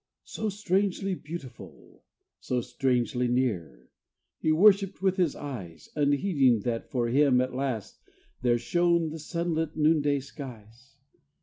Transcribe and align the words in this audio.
So 0.25 0.49
strangely 0.49 1.13
beautiful 1.13 2.01
so 2.39 2.59
strangely 2.59 3.27
near 3.27 3.91
He 4.39 4.51
worshipped 4.51 5.03
with 5.03 5.17
his 5.17 5.35
eyes, 5.35 5.89
Unheeding 5.95 6.61
that 6.61 6.89
for 6.89 7.09
him 7.09 7.39
at 7.39 7.53
last 7.53 7.99
there 8.41 8.57
shone 8.57 9.11
The 9.11 9.19
sunlit 9.19 9.77
noonday 9.77 10.19
skies. 10.19 10.95